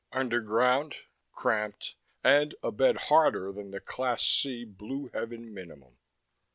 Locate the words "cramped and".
1.31-2.55